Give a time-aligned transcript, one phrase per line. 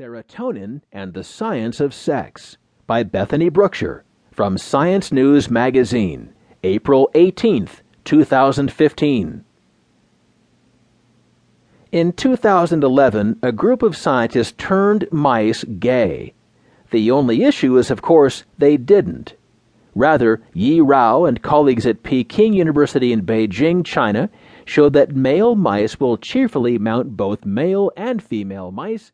[0.00, 2.56] Serotonin and the Science of Sex
[2.86, 6.32] by Bethany Brookshire from Science News Magazine,
[6.64, 7.68] April 18,
[8.06, 9.44] 2015.
[11.92, 16.32] In 2011, a group of scientists turned mice gay.
[16.92, 19.34] The only issue is, of course, they didn't.
[19.94, 24.30] Rather, Yi Rao and colleagues at Peking University in Beijing, China,
[24.64, 29.12] showed that male mice will cheerfully mount both male and female mice